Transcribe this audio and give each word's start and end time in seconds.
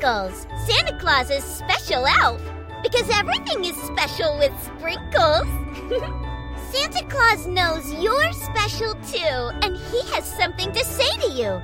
Sprinkles, 0.00 0.46
Santa 0.66 0.96
Claus's 0.98 1.44
special 1.44 2.06
elf. 2.22 2.40
Because 2.82 3.06
everything 3.10 3.66
is 3.66 3.76
special 3.76 4.38
with 4.38 4.50
sprinkles. 4.64 5.46
Santa 6.72 7.04
Claus 7.10 7.46
knows 7.46 7.92
you're 7.92 8.32
special 8.32 8.94
too, 9.12 9.50
and 9.60 9.76
he 9.76 10.00
has 10.12 10.24
something 10.24 10.72
to 10.72 10.82
say 10.86 11.10
to 11.20 11.28
you. 11.32 11.60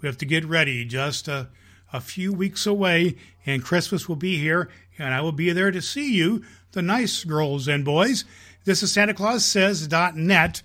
We 0.00 0.06
have 0.06 0.18
to 0.18 0.24
get 0.24 0.44
ready 0.44 0.84
just 0.84 1.26
a, 1.26 1.48
a 1.92 2.00
few 2.00 2.32
weeks 2.32 2.66
away 2.66 3.16
and 3.46 3.64
Christmas 3.64 4.08
will 4.08 4.16
be 4.16 4.38
here 4.38 4.68
and 4.98 5.14
I 5.14 5.20
will 5.20 5.30
be 5.32 5.52
there 5.52 5.70
to 5.70 5.80
see 5.80 6.12
you, 6.12 6.42
the 6.72 6.82
nice 6.82 7.22
girls 7.24 7.68
and 7.68 7.84
boys. 7.84 8.24
This 8.64 8.82
is 8.82 8.92
Santa 8.92 9.14
Claus 9.14 9.44
Says.net 9.44 10.62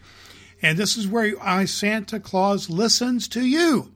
and 0.62 0.78
this 0.78 0.96
is 0.96 1.08
where 1.08 1.36
I, 1.42 1.66
Santa 1.66 2.20
Claus 2.20 2.70
listens 2.70 3.28
to 3.30 3.44
you. 3.46 3.92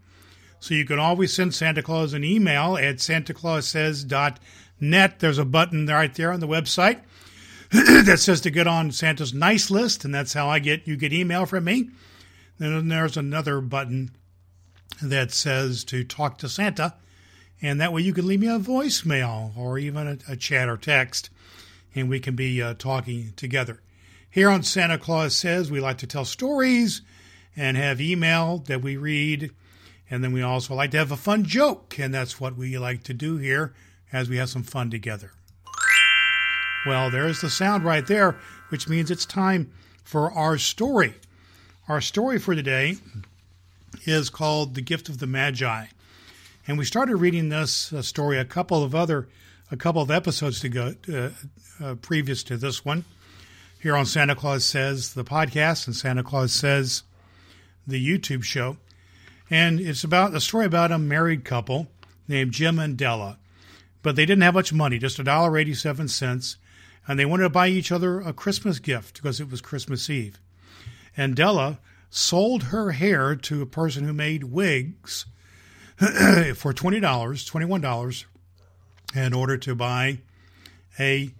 So 0.60 0.74
you 0.74 0.86
can 0.86 0.98
always 1.00 1.34
send 1.34 1.56
Santa 1.56 1.82
Claus 1.82 2.12
an 2.14 2.26
email 2.26 2.78
at 2.78 2.98
santaclaussays.net. 2.98 5.20
There's 5.20 5.38
a 5.38 5.46
button 5.46 5.88
right 5.88 6.14
there 6.14 6.34
on 6.34 6.42
the 6.42 6.48
website 6.48 7.00
that 7.72 8.20
says 8.20 8.42
to 8.42 8.50
get 8.50 8.68
on 8.68 8.92
Santa's 8.92 9.34
nice 9.34 9.72
list, 9.72 10.04
and 10.04 10.14
that's 10.14 10.34
how 10.34 10.50
I 10.50 10.60
get 10.60 10.86
you 10.88 10.98
get 10.98 11.14
email 11.14 11.46
from 11.46 11.64
me. 11.64 11.92
Then 12.58 12.88
there's 12.88 13.18
another 13.18 13.62
button 13.62 14.12
that 15.02 15.32
says 15.32 15.84
to 15.86 16.04
talk 16.04 16.38
to 16.40 16.50
Santa, 16.50 16.96
and 17.62 17.80
that 17.82 17.94
way 17.94 18.02
you 18.02 18.14
can 18.14 18.28
leave 18.28 18.40
me 18.40 18.48
a 18.48 18.60
voicemail 18.60 19.56
or 19.58 19.78
even 19.80 20.08
a, 20.08 20.32
a 20.32 20.36
chat 20.36 20.70
or 20.70 20.78
text, 20.78 21.30
and 21.96 22.10
we 22.10 22.20
can 22.20 22.36
be 22.36 22.62
uh, 22.62 22.74
talking 22.76 23.34
together. 23.36 23.82
Here 24.30 24.50
on 24.50 24.64
Santa 24.64 24.98
Claus 24.98 25.36
Says, 25.36 25.72
we 25.72 25.80
like 25.80 25.98
to 26.00 26.08
tell 26.08 26.26
stories 26.26 27.02
and 27.56 27.76
have 27.76 28.00
email 28.00 28.60
that 28.68 28.82
we 28.82 28.98
read 28.98 29.52
and 30.10 30.24
then 30.24 30.32
we 30.32 30.42
also 30.42 30.74
like 30.74 30.92
to 30.92 30.98
have 30.98 31.12
a 31.12 31.18
fun 31.18 31.44
joke, 31.44 32.00
and 32.00 32.14
that's 32.14 32.40
what 32.40 32.56
we 32.56 32.78
like 32.78 33.04
to 33.04 33.14
do 33.14 33.38
here 33.38 33.74
as 34.14 34.30
we 34.30 34.38
have 34.38 34.50
some 34.50 34.64
fun 34.64 34.90
together. 34.90 35.32
Well, 36.86 37.12
there's 37.12 37.42
the 37.42 37.50
sound 37.50 37.84
right 37.84 38.08
there, 38.08 38.38
which 38.70 38.88
means 38.88 39.12
it's 39.12 39.26
time 39.26 39.72
for 40.04 40.32
our 40.32 40.58
story. 40.58 41.16
Our 41.90 42.00
story 42.00 42.40
for 42.40 42.56
today 42.56 42.98
is 44.06 44.30
called 44.30 44.76
The 44.76 44.82
Gift 44.82 45.10
of 45.10 45.18
the 45.18 45.28
Magi. 45.28 45.88
And 46.68 46.78
we 46.78 46.84
started 46.84 47.16
reading 47.16 47.48
this 47.48 47.94
uh, 47.94 48.02
story 48.02 48.38
a 48.38 48.44
couple 48.44 48.84
of 48.84 48.94
other, 48.94 49.30
a 49.72 49.78
couple 49.78 50.02
of 50.02 50.12
episodes 50.12 50.66
ago, 50.66 50.96
uh, 51.12 51.30
uh, 51.82 51.96
previous 51.96 52.44
to 52.44 52.58
this 52.58 52.84
one, 52.84 53.06
here 53.80 53.96
on 53.96 54.06
Santa 54.06 54.36
Claus 54.36 54.66
Says, 54.66 55.14
the 55.14 55.24
podcast, 55.24 55.88
and 55.88 55.96
Santa 55.96 56.24
Claus 56.24 56.52
Says, 56.52 57.04
the 57.88 58.06
YouTube 58.06 58.44
show. 58.44 58.76
And 59.50 59.80
it's 59.80 60.04
about 60.04 60.36
a 60.36 60.42
story 60.42 60.66
about 60.66 60.92
a 60.92 60.98
married 60.98 61.46
couple 61.46 61.88
named 62.28 62.52
Jim 62.52 62.80
and 62.80 62.98
Della. 62.98 63.40
But 64.04 64.18
they 64.18 64.26
didn't 64.26 64.44
have 64.44 64.54
much 64.54 64.74
money, 64.74 64.98
just 64.98 65.20
$1.87, 65.20 66.56
and 67.08 67.18
they 67.18 67.26
wanted 67.26 67.44
to 67.44 67.50
buy 67.50 67.70
each 67.70 67.94
other 67.94 68.20
a 68.20 68.34
Christmas 68.34 68.80
gift 68.80 69.22
because 69.22 69.40
it 69.40 69.50
was 69.50 69.62
Christmas 69.62 70.10
Eve. 70.10 70.38
And 71.16 71.34
Della 71.34 71.80
sold 72.10 72.64
her 72.64 72.92
hair 72.92 73.38
to 73.38 73.62
a 73.62 73.66
person 73.66 74.04
who 74.04 74.12
made 74.12 74.44
wigs 74.44 75.28
for 76.56 76.74
$20, 76.74 77.02
$21 77.02 78.26
in 79.16 79.34
order 79.34 79.58
to 79.58 79.76
buy 79.76 80.20
a 81.00 81.32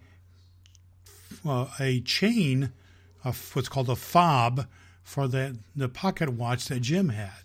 uh, 1.46 1.66
a 1.78 2.00
chain 2.00 2.72
of 3.24 3.54
what's 3.54 3.68
called 3.68 3.88
a 3.88 3.96
fob 3.96 4.66
for 5.02 5.28
the, 5.28 5.56
the 5.74 5.88
pocket 5.88 6.30
watch 6.30 6.66
that 6.66 6.80
Jim 6.80 7.10
had. 7.10 7.42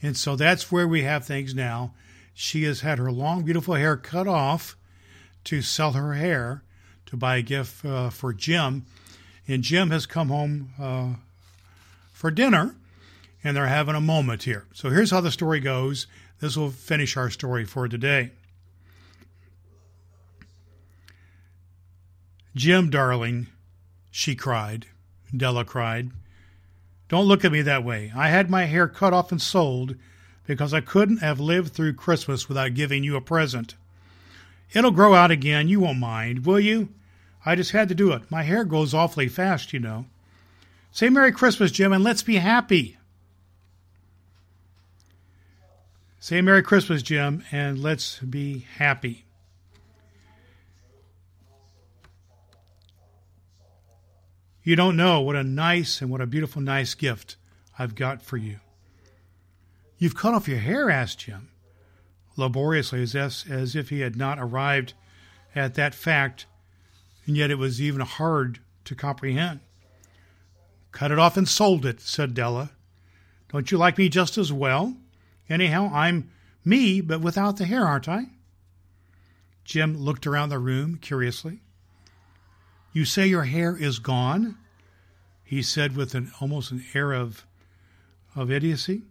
And 0.00 0.16
so 0.16 0.34
that's 0.34 0.72
where 0.72 0.88
we 0.88 1.02
have 1.02 1.24
things 1.24 1.54
now. 1.54 1.94
She 2.34 2.64
has 2.64 2.80
had 2.80 2.98
her 2.98 3.12
long, 3.12 3.44
beautiful 3.44 3.74
hair 3.74 3.96
cut 3.96 4.26
off 4.26 4.76
to 5.44 5.62
sell 5.62 5.92
her 5.92 6.14
hair 6.14 6.62
to 7.06 7.16
buy 7.16 7.36
a 7.36 7.42
gift 7.42 7.84
uh, 7.84 8.10
for 8.10 8.32
Jim. 8.32 8.86
And 9.46 9.62
Jim 9.62 9.90
has 9.90 10.06
come 10.06 10.28
home 10.28 10.70
uh, 10.80 11.14
for 12.12 12.30
dinner, 12.30 12.74
and 13.44 13.56
they're 13.56 13.66
having 13.66 13.94
a 13.94 14.00
moment 14.00 14.44
here. 14.44 14.66
So 14.72 14.90
here's 14.90 15.10
how 15.10 15.20
the 15.20 15.30
story 15.30 15.60
goes. 15.60 16.06
This 16.42 16.56
will 16.56 16.72
finish 16.72 17.16
our 17.16 17.30
story 17.30 17.64
for 17.64 17.86
today. 17.86 18.32
Jim, 22.56 22.90
darling, 22.90 23.46
she 24.10 24.34
cried. 24.34 24.86
Della 25.34 25.64
cried. 25.64 26.10
Don't 27.08 27.26
look 27.26 27.44
at 27.44 27.52
me 27.52 27.62
that 27.62 27.84
way. 27.84 28.12
I 28.16 28.28
had 28.28 28.50
my 28.50 28.64
hair 28.64 28.88
cut 28.88 29.12
off 29.12 29.30
and 29.30 29.40
sold 29.40 29.94
because 30.44 30.74
I 30.74 30.80
couldn't 30.80 31.18
have 31.18 31.38
lived 31.38 31.74
through 31.74 31.92
Christmas 31.92 32.48
without 32.48 32.74
giving 32.74 33.04
you 33.04 33.14
a 33.14 33.20
present. 33.20 33.76
It'll 34.72 34.90
grow 34.90 35.14
out 35.14 35.30
again. 35.30 35.68
You 35.68 35.78
won't 35.78 36.00
mind, 36.00 36.44
will 36.44 36.58
you? 36.58 36.88
I 37.46 37.54
just 37.54 37.70
had 37.70 37.88
to 37.90 37.94
do 37.94 38.10
it. 38.10 38.28
My 38.32 38.42
hair 38.42 38.64
grows 38.64 38.94
awfully 38.94 39.28
fast, 39.28 39.72
you 39.72 39.78
know. 39.78 40.06
Say 40.90 41.08
Merry 41.08 41.30
Christmas, 41.30 41.70
Jim, 41.70 41.92
and 41.92 42.02
let's 42.02 42.24
be 42.24 42.38
happy. 42.38 42.96
Say 46.22 46.40
Merry 46.40 46.62
Christmas, 46.62 47.02
Jim, 47.02 47.42
and 47.50 47.82
let's 47.82 48.20
be 48.20 48.64
happy. 48.76 49.24
You 54.62 54.76
don't 54.76 54.96
know 54.96 55.20
what 55.20 55.34
a 55.34 55.42
nice 55.42 56.00
and 56.00 56.12
what 56.12 56.20
a 56.20 56.26
beautiful, 56.28 56.62
nice 56.62 56.94
gift 56.94 57.34
I've 57.76 57.96
got 57.96 58.22
for 58.22 58.36
you. 58.36 58.60
You've 59.98 60.14
cut 60.14 60.32
off 60.32 60.46
your 60.46 60.60
hair, 60.60 60.88
asked 60.88 61.18
Jim, 61.18 61.50
laboriously, 62.36 63.02
as 63.02 63.74
if, 63.74 63.88
he 63.88 63.98
had 63.98 64.14
not 64.14 64.38
arrived 64.38 64.94
at 65.56 65.74
that 65.74 65.92
fact, 65.92 66.46
and 67.26 67.36
yet 67.36 67.50
it 67.50 67.58
was 67.58 67.82
even 67.82 68.02
hard 68.02 68.60
to 68.84 68.94
comprehend. 68.94 69.58
Cut 70.92 71.10
it 71.10 71.18
off 71.18 71.36
and 71.36 71.48
sold 71.48 71.84
it, 71.84 72.00
said 72.00 72.32
Della. 72.32 72.70
Don't 73.48 73.72
you 73.72 73.76
like 73.76 73.98
me 73.98 74.08
just 74.08 74.38
as 74.38 74.52
well? 74.52 74.94
Anyhow, 75.48 75.90
I'm 75.92 76.30
me, 76.64 77.00
but 77.00 77.20
without 77.20 77.56
the 77.56 77.64
hair, 77.64 77.84
aren't 77.84 78.08
I? 78.08 78.26
Jim 79.64 79.96
looked 79.96 80.26
around 80.26 80.48
the 80.48 80.58
room 80.58 80.96
curiously. 80.96 81.60
You 82.92 83.04
say 83.04 83.26
your 83.26 83.44
hair 83.44 83.76
is 83.76 83.98
gone? 83.98 84.56
He 85.44 85.62
said 85.62 85.96
with 85.96 86.14
an 86.14 86.32
almost 86.40 86.70
an 86.70 86.84
air 86.94 87.12
of 87.12 87.46
of 88.34 88.50
idiocy. 88.50 89.02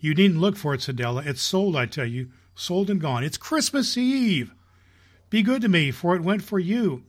You 0.00 0.14
needn't 0.14 0.40
look 0.40 0.56
for 0.56 0.74
it, 0.74 0.82
said 0.82 0.96
Della. 0.96 1.22
It's 1.24 1.40
sold, 1.40 1.76
I 1.76 1.86
tell 1.86 2.06
you. 2.06 2.30
Sold 2.54 2.90
and 2.90 3.00
gone. 3.00 3.22
It's 3.22 3.36
Christmas 3.36 3.96
Eve. 3.96 4.52
Be 5.30 5.42
good 5.42 5.62
to 5.62 5.68
me, 5.68 5.90
for 5.90 6.16
it 6.16 6.22
went 6.22 6.42
for 6.42 6.58
you. 6.58 7.04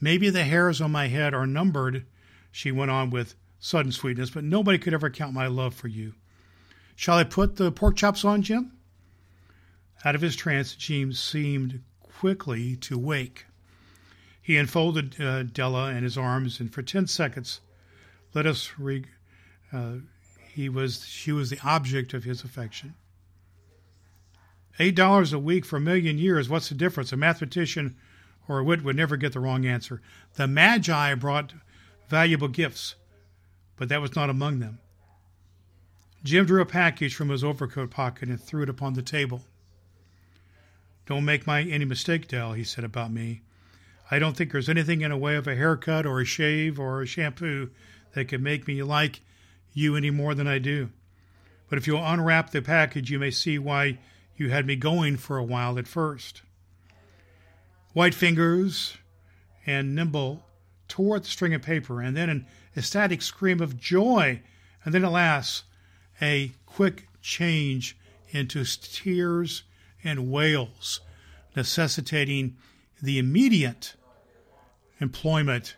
Maybe 0.00 0.30
the 0.30 0.44
hairs 0.44 0.80
on 0.80 0.92
my 0.92 1.08
head 1.08 1.34
are 1.34 1.46
numbered, 1.46 2.06
she 2.52 2.70
went 2.70 2.90
on 2.90 3.10
with 3.10 3.34
sudden 3.58 3.92
sweetness, 3.92 4.30
but 4.30 4.44
nobody 4.44 4.78
could 4.78 4.94
ever 4.94 5.10
count 5.10 5.32
my 5.32 5.46
love 5.46 5.74
for 5.74 5.88
you. 5.88 6.14
Shall 6.98 7.16
I 7.16 7.22
put 7.22 7.54
the 7.54 7.70
pork 7.70 7.94
chops 7.94 8.24
on, 8.24 8.42
Jim? 8.42 8.72
Out 10.04 10.16
of 10.16 10.20
his 10.20 10.34
trance, 10.34 10.74
Jim 10.74 11.12
seemed 11.12 11.84
quickly 12.02 12.74
to 12.74 12.98
wake. 12.98 13.46
He 14.42 14.56
enfolded 14.56 15.14
uh, 15.20 15.44
Della 15.44 15.92
in 15.92 16.02
his 16.02 16.18
arms, 16.18 16.58
and 16.58 16.74
for 16.74 16.82
ten 16.82 17.06
seconds, 17.06 17.60
let 18.34 18.46
us 18.46 18.72
re- 18.80 19.04
uh, 19.72 19.98
he 20.52 20.68
was 20.68 21.06
she 21.06 21.30
was 21.30 21.50
the 21.50 21.60
object 21.62 22.14
of 22.14 22.24
his 22.24 22.42
affection. 22.42 22.96
Eight 24.80 24.96
dollars 24.96 25.32
a 25.32 25.38
week 25.38 25.64
for 25.64 25.76
a 25.76 25.80
million 25.80 26.18
years. 26.18 26.48
What's 26.48 26.68
the 26.68 26.74
difference? 26.74 27.12
A 27.12 27.16
mathematician 27.16 27.96
or 28.48 28.58
a 28.58 28.64
wit 28.64 28.82
would 28.82 28.96
never 28.96 29.16
get 29.16 29.34
the 29.34 29.40
wrong 29.40 29.64
answer. 29.64 30.02
The 30.34 30.48
Magi 30.48 31.14
brought 31.14 31.52
valuable 32.08 32.48
gifts, 32.48 32.96
but 33.76 33.88
that 33.88 34.00
was 34.00 34.16
not 34.16 34.30
among 34.30 34.58
them. 34.58 34.80
Jim 36.24 36.46
drew 36.46 36.60
a 36.60 36.66
package 36.66 37.14
from 37.14 37.28
his 37.28 37.44
overcoat 37.44 37.90
pocket 37.90 38.28
and 38.28 38.40
threw 38.40 38.62
it 38.62 38.68
upon 38.68 38.94
the 38.94 39.02
table. 39.02 39.44
Don't 41.06 41.24
make 41.24 41.46
my 41.46 41.62
any 41.62 41.84
mistake, 41.84 42.28
Dell, 42.28 42.52
he 42.52 42.64
said 42.64 42.84
about 42.84 43.12
me. 43.12 43.42
I 44.10 44.18
don't 44.18 44.36
think 44.36 44.52
there's 44.52 44.68
anything 44.68 45.02
in 45.02 45.12
a 45.12 45.18
way 45.18 45.36
of 45.36 45.46
a 45.46 45.54
haircut 45.54 46.06
or 46.06 46.20
a 46.20 46.24
shave 46.24 46.78
or 46.78 47.02
a 47.02 47.06
shampoo 47.06 47.70
that 48.14 48.28
can 48.28 48.42
make 48.42 48.66
me 48.66 48.82
like 48.82 49.20
you 49.72 49.96
any 49.96 50.10
more 50.10 50.34
than 50.34 50.46
I 50.46 50.58
do. 50.58 50.90
But 51.68 51.78
if 51.78 51.86
you'll 51.86 52.04
unwrap 52.04 52.50
the 52.50 52.62
package, 52.62 53.10
you 53.10 53.18
may 53.18 53.30
see 53.30 53.58
why 53.58 53.98
you 54.36 54.50
had 54.50 54.66
me 54.66 54.76
going 54.76 55.16
for 55.16 55.36
a 55.36 55.44
while 55.44 55.78
at 55.78 55.86
first. 55.86 56.42
White 57.92 58.14
fingers 58.14 58.96
and 59.66 59.94
nimble 59.94 60.44
tore 60.88 61.16
at 61.16 61.24
the 61.24 61.28
string 61.28 61.52
of 61.52 61.62
paper, 61.62 62.00
and 62.00 62.16
then 62.16 62.30
an 62.30 62.46
ecstatic 62.76 63.20
scream 63.20 63.60
of 63.60 63.78
joy, 63.78 64.40
and 64.84 64.94
then, 64.94 65.04
alas, 65.04 65.64
a 66.20 66.52
quick 66.66 67.08
change 67.22 67.96
into 68.30 68.64
tears 68.64 69.62
and 70.04 70.30
wails, 70.30 71.00
necessitating 71.56 72.56
the 73.02 73.18
immediate 73.18 73.94
employment 75.00 75.76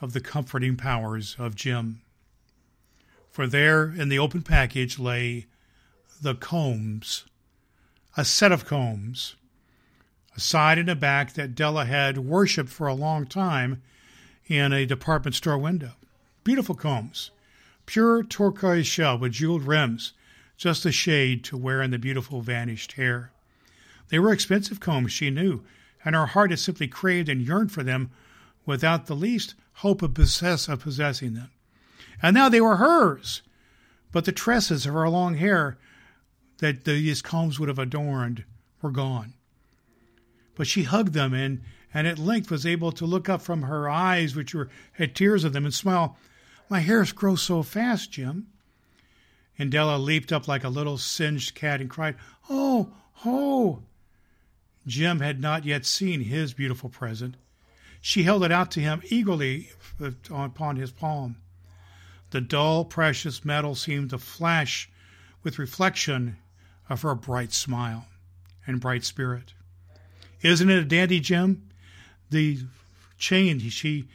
of 0.00 0.12
the 0.12 0.20
comforting 0.20 0.76
powers 0.76 1.36
of 1.38 1.54
Jim. 1.54 2.00
For 3.30 3.46
there 3.46 3.84
in 3.84 4.08
the 4.08 4.18
open 4.18 4.42
package 4.42 4.98
lay 4.98 5.46
the 6.20 6.34
combs, 6.34 7.24
a 8.16 8.24
set 8.24 8.52
of 8.52 8.64
combs, 8.64 9.36
a 10.36 10.40
side 10.40 10.78
and 10.78 10.88
a 10.88 10.94
back 10.94 11.34
that 11.34 11.54
Della 11.54 11.84
had 11.84 12.18
worshipped 12.18 12.70
for 12.70 12.86
a 12.86 12.94
long 12.94 13.26
time 13.26 13.82
in 14.46 14.72
a 14.72 14.86
department 14.86 15.34
store 15.34 15.58
window. 15.58 15.92
Beautiful 16.44 16.74
combs, 16.74 17.30
pure 17.86 18.22
turquoise 18.22 18.86
shell 18.86 19.18
with 19.18 19.32
jeweled 19.32 19.62
rims, 19.62 20.12
just 20.56 20.84
a 20.84 20.92
shade 20.92 21.44
to 21.44 21.56
wear 21.56 21.82
in 21.82 21.90
the 21.90 21.98
beautiful 21.98 22.42
vanished 22.42 22.92
hair. 22.92 23.30
They 24.08 24.18
were 24.18 24.32
expensive 24.32 24.80
combs, 24.80 25.12
she 25.12 25.30
knew, 25.30 25.64
and 26.04 26.14
her 26.14 26.26
heart 26.26 26.50
had 26.50 26.58
simply 26.58 26.88
craved 26.88 27.28
and 27.28 27.42
yearned 27.42 27.72
for 27.72 27.82
them 27.82 28.10
without 28.64 29.06
the 29.06 29.16
least 29.16 29.54
hope 29.74 30.02
of, 30.02 30.14
possess, 30.14 30.68
of 30.68 30.80
possessing 30.80 31.34
them. 31.34 31.50
And 32.22 32.34
now 32.34 32.48
they 32.48 32.60
were 32.60 32.76
hers, 32.76 33.42
but 34.12 34.24
the 34.24 34.32
tresses 34.32 34.86
of 34.86 34.94
her 34.94 35.08
long 35.08 35.34
hair 35.34 35.76
that 36.58 36.84
these 36.84 37.22
combs 37.22 37.60
would 37.60 37.68
have 37.68 37.78
adorned 37.78 38.44
were 38.80 38.90
gone. 38.90 39.34
But 40.54 40.66
she 40.66 40.84
hugged 40.84 41.12
them 41.12 41.34
and, 41.34 41.60
and 41.92 42.06
at 42.06 42.18
length 42.18 42.50
was 42.50 42.64
able 42.64 42.92
to 42.92 43.04
look 43.04 43.28
up 43.28 43.42
from 43.42 43.62
her 43.62 43.88
eyes, 43.88 44.34
which 44.34 44.54
were 44.54 44.70
had 44.92 45.14
tears 45.14 45.44
in 45.44 45.52
them, 45.52 45.64
and 45.64 45.74
smile. 45.74 46.16
My 46.68 46.80
hairs 46.80 47.12
grow 47.12 47.36
so 47.36 47.62
fast, 47.62 48.12
Jim. 48.12 48.48
And 49.58 49.70
Della 49.70 49.96
leaped 49.96 50.32
up 50.32 50.48
like 50.48 50.64
a 50.64 50.68
little 50.68 50.98
singed 50.98 51.54
cat 51.54 51.80
and 51.80 51.88
cried, 51.88 52.16
Oh, 52.50 52.92
oh! 53.24 53.82
Jim 54.86 55.20
had 55.20 55.40
not 55.40 55.64
yet 55.64 55.86
seen 55.86 56.22
his 56.22 56.52
beautiful 56.52 56.90
present. 56.90 57.36
She 58.00 58.22
held 58.24 58.44
it 58.44 58.52
out 58.52 58.70
to 58.72 58.80
him 58.80 59.02
eagerly 59.06 59.70
uh, 60.00 60.10
upon 60.30 60.76
his 60.76 60.90
palm. 60.90 61.36
The 62.30 62.40
dull, 62.40 62.84
precious 62.84 63.44
metal 63.44 63.74
seemed 63.74 64.10
to 64.10 64.18
flash 64.18 64.88
with 65.42 65.58
reflection 65.58 66.36
of 66.88 67.02
her 67.02 67.14
bright 67.14 67.52
smile 67.52 68.06
and 68.66 68.80
bright 68.80 69.04
spirit. 69.04 69.54
Isn't 70.42 70.70
it 70.70 70.78
a 70.78 70.84
dandy, 70.84 71.20
Jim? 71.20 71.68
The 72.30 72.60
chain 73.18 73.58
she 73.60 74.08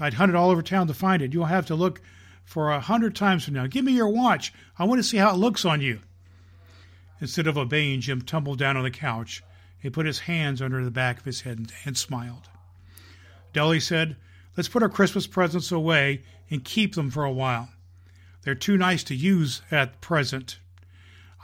I'd 0.00 0.14
hunted 0.14 0.36
all 0.36 0.50
over 0.50 0.62
town 0.62 0.86
to 0.88 0.94
find 0.94 1.22
it. 1.22 1.32
You'll 1.32 1.46
have 1.46 1.66
to 1.66 1.74
look 1.74 2.00
for 2.44 2.70
a 2.70 2.80
hundred 2.80 3.14
times 3.14 3.44
from 3.44 3.54
now. 3.54 3.66
Give 3.66 3.84
me 3.84 3.92
your 3.92 4.08
watch. 4.08 4.52
I 4.78 4.84
want 4.84 4.98
to 4.98 5.04
see 5.04 5.16
how 5.16 5.32
it 5.32 5.38
looks 5.38 5.64
on 5.64 5.80
you. 5.80 6.00
Instead 7.20 7.46
of 7.46 7.56
obeying, 7.56 8.00
Jim 8.00 8.22
tumbled 8.22 8.58
down 8.58 8.76
on 8.76 8.82
the 8.82 8.90
couch 8.90 9.42
he 9.86 9.90
put 9.90 10.06
his 10.06 10.18
hands 10.18 10.60
under 10.60 10.84
the 10.84 10.90
back 10.90 11.18
of 11.18 11.24
his 11.24 11.42
head 11.42 11.70
and 11.84 11.96
smiled. 11.96 12.48
Della 13.52 13.80
said, 13.80 14.16
Let's 14.56 14.68
put 14.68 14.82
our 14.82 14.88
Christmas 14.88 15.28
presents 15.28 15.70
away 15.70 16.24
and 16.50 16.64
keep 16.64 16.96
them 16.96 17.08
for 17.08 17.24
a 17.24 17.30
while. 17.30 17.68
They're 18.42 18.56
too 18.56 18.76
nice 18.76 19.04
to 19.04 19.14
use 19.14 19.62
at 19.70 20.00
present. 20.00 20.58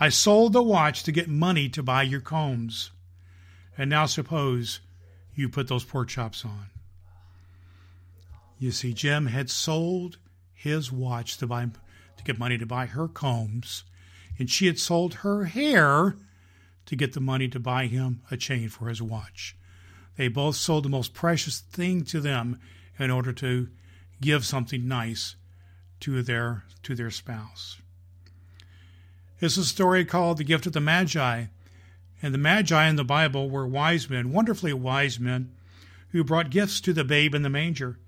I 0.01 0.09
sold 0.09 0.55
the 0.55 0.63
watch 0.63 1.05
to 1.05 1.13
get 1.13 1.29
money 1.29 1.69
to 1.69 1.85
buy 1.85 2.03
your 2.03 2.21
combs. 2.21 2.91
And 3.79 3.89
now 3.89 4.07
suppose 4.07 4.81
you 5.37 5.49
put 5.49 5.69
those 5.69 5.85
pork 5.85 6.09
chops 6.09 6.45
on. 6.45 6.72
You 8.63 8.71
see, 8.71 8.93
Jim 8.93 9.27
had 9.27 9.51
sold 9.51 10.19
his 10.55 10.93
watch 10.93 11.37
to 11.39 11.49
buy 11.49 11.65
to 11.65 12.23
get 12.23 12.39
money 12.39 12.57
to 12.59 12.65
buy 12.65 12.87
her 12.87 13.09
combs, 13.09 13.83
and 14.39 14.49
she 14.49 14.67
had 14.67 14.79
sold 14.79 15.15
her 15.15 15.47
hair 15.47 16.15
to 16.87 16.95
get 16.95 17.13
the 17.13 17.21
money 17.21 17.49
to 17.49 17.59
buy 17.59 17.87
him 17.87 18.23
a 18.31 18.37
chain 18.37 18.69
for 18.69 18.89
his 18.89 19.03
watch. 19.03 19.57
They 20.17 20.29
both 20.29 20.55
sold 20.55 20.85
the 20.85 20.91
most 20.91 21.13
precious 21.13 21.59
thing 21.59 22.05
to 22.05 22.21
them 22.21 22.61
in 23.01 23.11
order 23.11 23.33
to 23.33 23.69
give 24.21 24.47
something 24.47 24.87
nice 24.87 25.35
to 25.99 26.23
their 26.23 26.63
to 26.85 26.95
their 26.95 27.11
spouse. 27.11 27.79
Is 29.41 29.59
a 29.59 29.65
story 29.65 30.05
called 30.05 30.39
The 30.39 30.45
Gift 30.45 30.67
of 30.67 30.73
the 30.73 30.81
Magi. 30.81 31.47
And 32.23 32.33
the 32.33 32.39
Magi 32.39 32.89
in 32.89 32.95
the 32.95 33.03
Bible 33.03 33.51
were 33.51 33.67
wise 33.67 34.09
men, 34.09 34.31
wonderfully 34.31 34.73
wise 34.73 35.19
men, 35.19 35.53
who 36.11 36.23
brought 36.23 36.51
gifts 36.51 36.81
to 36.83 36.93
the 36.93 37.03
babe 37.03 37.35
in 37.35 37.43
the 37.43 37.51
manger. 37.51 37.99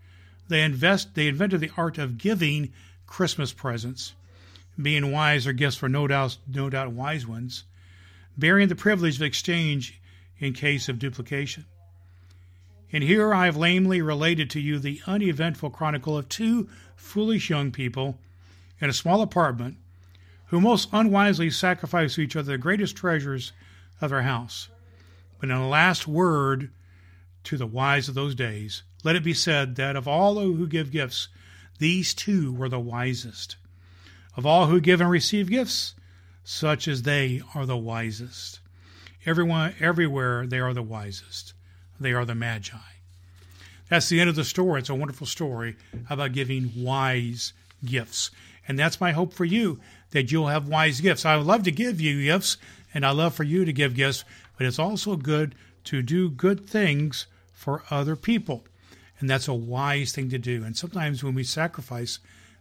They 0.49 0.63
invest 0.63 1.15
they 1.15 1.29
invented 1.29 1.61
the 1.61 1.73
art 1.77 1.99
of 1.99 2.19
giving 2.19 2.73
Christmas 3.07 3.53
presents. 3.53 4.15
Being 4.81 5.13
wise 5.13 5.47
are 5.47 5.53
gifts 5.53 5.77
for 5.77 5.89
no 5.89 6.07
doubt 6.07 6.37
no 6.47 6.69
doubt 6.69 6.93
wise 6.93 7.27
ones 7.27 7.65
bearing 8.37 8.69
the 8.69 8.75
privilege 8.75 9.17
of 9.17 9.23
exchange 9.23 10.01
in 10.39 10.53
case 10.53 10.89
of 10.89 10.99
duplication. 10.99 11.65
And 12.93 13.03
here 13.03 13.35
I 13.35 13.47
have 13.47 13.57
lamely 13.57 14.03
related 14.03 14.51
to 14.51 14.61
you 14.61 14.79
the 14.79 15.01
uneventful 15.07 15.71
chronicle 15.71 16.17
of 16.17 16.29
two 16.29 16.69
foolish 16.97 17.51
young 17.51 17.73
people 17.73 18.19
in 18.81 18.89
a 18.89 18.93
small 18.93 19.23
apartment 19.23 19.77
who 20.47 20.61
most 20.61 20.89
unwisely 20.93 21.51
sacrificed 21.51 22.17
to 22.17 22.21
each 22.21 22.37
other 22.37 22.53
the 22.53 22.59
greatest 22.59 22.97
treasures 22.97 23.53
of 24.01 24.11
their 24.11 24.23
house. 24.23 24.69
But 25.41 25.51
in 25.51 25.57
a 25.57 25.69
last 25.69 26.07
word 26.07 26.71
to 27.45 27.57
the 27.57 27.67
wise 27.67 28.09
of 28.09 28.15
those 28.15 28.35
days, 28.35 28.83
let 29.05 29.15
it 29.15 29.23
be 29.23 29.35
said 29.35 29.77
that 29.77 29.95
of 29.95 30.09
all 30.09 30.35
who 30.35 30.67
give 30.67 30.91
gifts, 30.91 31.29
these 31.79 32.15
two 32.15 32.53
were 32.53 32.69
the 32.69 32.81
wisest. 32.81 33.57
Of 34.37 34.47
all 34.47 34.67
who 34.67 34.81
give 34.81 35.01
and 35.01 35.11
receive 35.11 35.49
gifts, 35.49 35.95
such 36.43 36.89
as 36.89 37.03
they 37.03 37.43
are 37.55 37.67
the 37.67 37.77
wisest. 37.77 38.61
Everyone, 39.27 39.75
everywhere, 39.79 40.47
they 40.47 40.59
are 40.59 40.75
the 40.75 40.83
wisest. 40.83 41.55
They 42.01 42.13
are 42.13 42.25
the 42.25 42.35
magi. 42.35 42.77
That's 43.89 44.09
the 44.09 44.21
end 44.21 44.31
of 44.31 44.37
the 44.37 44.45
story. 44.45 44.81
It's 44.81 44.91
a 44.91 44.95
wonderful 44.95 45.27
story 45.27 45.77
about 46.11 46.33
giving 46.33 46.73
wise 46.77 47.53
gifts. 47.85 48.31
And 48.67 48.79
that's 48.79 49.01
my 49.01 49.13
hope 49.13 49.33
for 49.33 49.45
you 49.45 49.79
that 50.11 50.33
you'll 50.33 50.49
have 50.49 50.69
wise 50.69 51.01
gifts. 51.01 51.25
I 51.25 51.37
would 51.37 51.47
love 51.47 51.65
to 51.65 51.71
give 51.71 52.01
you 52.01 52.23
gifts, 52.23 52.57
and 52.93 53.05
I 53.05 53.11
love 53.11 53.35
for 53.35 53.45
you 53.45 53.65
to 53.65 53.73
give 53.73 53.95
gifts, 53.95 54.25
but 54.57 54.67
it's 54.67 54.79
also 54.79 55.17
good 55.17 55.55
to 55.85 56.03
do 56.03 56.31
good 56.31 56.67
things 56.69 57.27
for 57.53 57.83
other 57.91 58.17
people. 58.17 58.65
And 59.25 59.31
that's 59.31 59.49
a 59.49 59.55
wise 59.55 60.13
thing 60.13 60.29
to 60.29 60.39
do. 60.39 60.65
And 60.65 60.77
sometimes 60.77 61.25
when 61.25 61.35
we 61.35 61.45
sacrifice, 61.45 62.19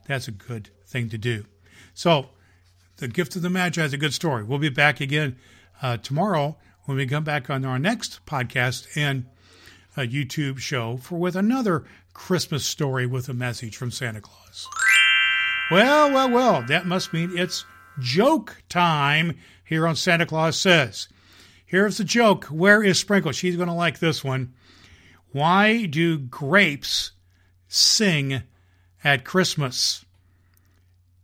that's 0.08 0.30
a 0.30 0.32
good 0.32 0.70
thing 0.88 1.10
to 1.10 1.18
do. 1.18 1.44
So, 1.94 2.30
the 2.96 3.10
Gift 3.10 3.36
of 3.36 3.42
the 3.42 3.50
Magi 3.50 3.84
is 3.84 3.92
a 3.92 3.98
good 3.98 4.14
story. 4.14 4.46
We'll 4.46 4.60
be 4.60 4.70
back 4.70 5.02
again 5.02 5.36
uh, 5.82 5.98
tomorrow 5.98 6.56
when 6.86 6.96
we 6.96 7.06
come 7.06 7.26
back 7.26 7.50
on 7.50 7.66
our 7.66 7.78
next 7.78 8.26
podcast 8.26 8.88
and 8.96 9.26
YouTube 9.98 10.60
show 10.60 10.96
for 10.96 11.20
with 11.20 11.36
another 11.36 11.84
Christmas 12.14 12.64
story 12.64 13.06
with 13.06 13.28
a 13.28 13.34
message 13.34 13.76
from 13.76 13.92
Santa 13.92 14.22
Claus. 14.22 14.70
Well, 15.70 16.14
well, 16.14 16.30
well, 16.30 16.66
that 16.70 16.86
must 16.86 17.12
mean 17.12 17.38
it's 17.38 17.66
joke 18.00 18.64
time 18.70 19.38
here 19.66 19.86
on 19.86 19.98
Santa 19.98 20.26
Claus 20.26 20.58
Says. 20.58 21.10
Here's 21.66 21.98
the 21.98 22.06
joke. 22.06 22.46
Where 22.46 22.82
is 22.82 22.98
Sprinkle? 22.98 23.34
She's 23.34 23.58
going 23.58 23.68
to 23.68 23.74
like 23.74 24.00
this 24.00 24.24
one. 24.24 24.54
Why 25.34 25.88
do 25.88 26.20
grapes 26.20 27.12
sing 27.68 28.44
at 29.04 29.26
Christmas? 29.26 30.06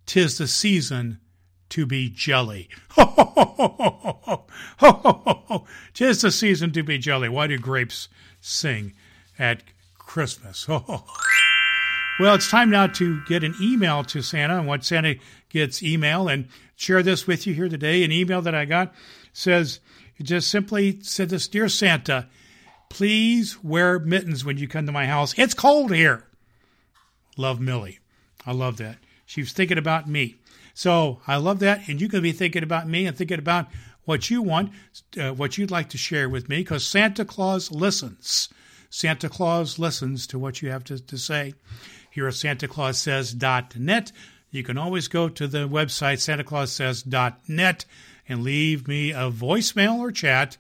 Tis 0.08 0.40
the 0.40 0.48
season 0.48 1.20
to 1.70 1.86
be 1.86 2.10
jelly. 2.10 2.70
Ho, 2.92 3.06
ho, 3.06 4.48
ho, 4.80 5.66
Tis 5.94 6.22
the 6.22 6.32
season 6.32 6.72
to 6.72 6.82
be 6.82 6.98
jelly. 6.98 7.30
Why 7.30 7.46
do 7.46 7.60
grapes 7.60 8.10
sing 8.42 8.94
at 9.38 9.62
Christmas? 10.00 10.68
well, 10.68 11.06
it's 12.20 12.50
time 12.50 12.72
now 12.72 12.88
to 12.88 13.24
get 13.26 13.44
an 13.44 13.54
email 13.62 14.04
to 14.06 14.24
Santa. 14.24 14.58
And 14.58 14.68
what 14.68 14.84
Santa 14.84 15.18
gets 15.50 15.84
email 15.84 16.28
and 16.28 16.48
share 16.76 17.04
this 17.04 17.28
with 17.28 17.46
you 17.46 17.54
here 17.54 17.70
today. 17.70 18.04
An 18.04 18.12
email 18.12 18.42
that 18.42 18.56
I 18.56 18.66
got 18.66 18.92
says, 19.34 19.80
just 20.20 20.50
simply 20.50 21.00
said 21.04 21.30
this 21.30 21.48
Dear 21.48 21.70
Santa, 21.70 22.28
please 22.90 23.64
wear 23.64 24.00
mittens 24.00 24.44
when 24.44 24.58
you 24.58 24.68
come 24.68 24.86
to 24.86 24.92
my 24.92 25.06
house. 25.06 25.34
It's 25.38 25.54
cold 25.54 25.94
here. 25.94 26.26
Love 27.38 27.60
Millie. 27.60 28.00
I 28.46 28.52
love 28.52 28.78
that. 28.78 28.98
She 29.26 29.42
was 29.42 29.52
thinking 29.52 29.78
about 29.78 30.10
me. 30.10 30.36
So 30.74 31.22
I 31.28 31.38
love 31.38 31.60
that. 31.60 31.88
And 31.88 32.02
you 32.02 32.10
can 32.10 32.22
be 32.22 32.32
thinking 32.32 32.64
about 32.64 32.88
me 32.88 33.06
and 33.06 33.16
thinking 33.16 33.40
about 33.40 33.68
what 34.06 34.30
you 34.30 34.42
want, 34.42 34.72
uh, 35.20 35.32
what 35.32 35.58
you'd 35.58 35.72
like 35.72 35.90
to 35.90 35.98
share 35.98 36.28
with 36.28 36.50
me, 36.50 36.58
because 36.58 36.86
Santa 36.86 37.24
Claus 37.24 37.72
listens. 37.72 38.50
Santa 38.90 39.30
Claus 39.30 39.78
listens 39.78 40.26
to 40.28 40.40
what 40.40 40.62
you 40.62 40.72
have 40.72 40.84
to, 40.86 41.00
to 41.00 41.18
say. 41.18 41.54
Here 42.10 42.28
at 42.28 42.34
SantaClausSays.net, 42.34 44.12
you 44.50 44.64
can 44.64 44.78
always 44.80 45.08
go 45.08 45.30
to 45.30 45.48
the 45.48 45.70
website 45.70 46.18
SantaClausSays.net 46.18 47.86
and 48.28 48.44
leave 48.44 48.88
me 48.88 49.12
a 49.12 49.30
voicemail 49.32 50.00
or 50.00 50.12
chat 50.12 50.58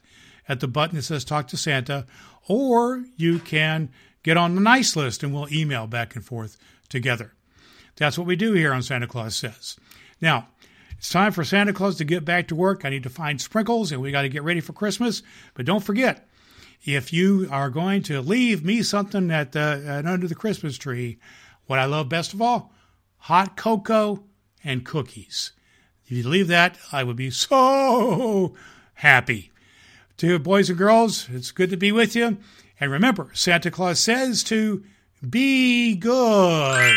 at 0.49 0.59
the 0.59 0.67
button 0.67 0.97
that 0.97 1.03
says 1.03 1.23
Talk 1.23 1.47
to 1.49 1.57
Santa, 1.57 2.05
or 2.47 3.05
you 3.15 3.39
can 3.39 3.89
get 4.23 4.35
on 4.35 4.55
the 4.55 4.61
nice 4.61 4.95
list 4.95 5.23
and 5.23 5.33
we'll 5.33 5.53
email 5.53 5.87
back 5.87 6.15
and 6.15 6.25
forth 6.25 6.57
together. 6.89 7.33
That's 7.95 8.17
what 8.17 8.27
we 8.27 8.35
do 8.35 8.53
here 8.53 8.73
on 8.73 8.81
Santa 8.81 9.07
Claus 9.07 9.35
Says. 9.35 9.77
Now, 10.19 10.47
it's 10.97 11.09
time 11.09 11.31
for 11.31 11.45
Santa 11.45 11.71
Claus 11.71 11.95
to 11.97 12.03
get 12.03 12.25
back 12.25 12.47
to 12.47 12.55
work. 12.55 12.83
I 12.83 12.89
need 12.89 13.03
to 13.03 13.09
find 13.09 13.39
sprinkles 13.39 13.91
and 13.91 14.01
we 14.01 14.11
got 14.11 14.23
to 14.23 14.29
get 14.29 14.43
ready 14.43 14.59
for 14.59 14.73
Christmas. 14.73 15.21
But 15.53 15.65
don't 15.65 15.83
forget, 15.83 16.27
if 16.83 17.13
you 17.13 17.47
are 17.51 17.69
going 17.69 18.03
to 18.03 18.21
leave 18.21 18.65
me 18.65 18.81
something 18.81 19.31
at, 19.31 19.51
the, 19.51 19.83
at 19.85 20.05
under 20.05 20.27
the 20.27 20.35
Christmas 20.35 20.77
tree, 20.77 21.19
what 21.67 21.79
I 21.79 21.85
love 21.85 22.09
best 22.09 22.33
of 22.33 22.41
all, 22.41 22.73
hot 23.17 23.55
cocoa 23.55 24.23
and 24.63 24.83
cookies. 24.85 25.51
If 26.05 26.11
you 26.11 26.27
leave 26.27 26.47
that, 26.47 26.77
I 26.91 27.03
would 27.03 27.15
be 27.15 27.29
so 27.29 28.55
happy. 28.95 29.51
To 30.19 30.37
boys 30.37 30.69
and 30.69 30.77
girls, 30.77 31.27
it's 31.31 31.49
good 31.51 31.69
to 31.69 31.77
be 31.77 31.93
with 31.93 32.13
you. 32.13 32.39
And 32.77 32.91
remember, 32.91 33.29
Santa 33.33 33.71
Claus 33.71 34.01
says 34.01 34.43
to 34.45 34.83
be 35.27 35.95
good. 35.95 36.95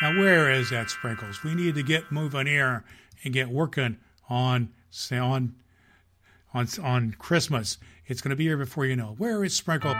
Now, 0.00 0.16
where 0.16 0.48
is 0.52 0.70
that 0.70 0.88
sprinkles? 0.88 1.42
We 1.42 1.56
need 1.56 1.74
to 1.74 1.82
get 1.82 2.12
moving 2.12 2.46
here 2.46 2.84
and 3.24 3.34
get 3.34 3.48
working 3.48 3.96
on 4.28 4.68
on 5.10 5.56
on 6.54 6.68
on 6.80 7.16
Christmas. 7.18 7.78
It's 8.06 8.20
going 8.20 8.30
to 8.30 8.36
be 8.36 8.44
here 8.44 8.56
before 8.56 8.86
you 8.86 8.94
know. 8.94 9.16
Where 9.18 9.42
is 9.42 9.56
Sprinkle? 9.56 9.96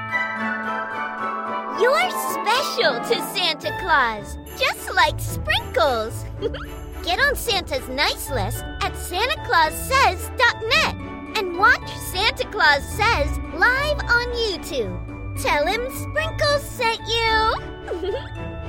You're 1.81 2.11
special 2.31 3.01
to 3.01 3.21
Santa 3.35 3.77
Claus, 3.81 4.39
just 4.57 4.95
like 4.95 5.19
Sprinkles. 5.19 6.25
get 7.03 7.19
on 7.19 7.35
Santa's 7.35 7.89
nice 7.89 8.31
list 8.31 8.63
at 8.81 8.93
SantaClausSays.net 8.93 11.20
and 11.41 11.57
watch 11.57 11.89
Santa 11.97 12.47
Claus 12.51 12.85
Says 12.85 13.39
live 13.55 13.99
on 14.01 14.27
YouTube. 14.37 14.95
Tell 15.43 15.67
him 15.67 15.91
Sprinkles 15.91 16.63
sent 16.63 17.01
you. 17.09 18.51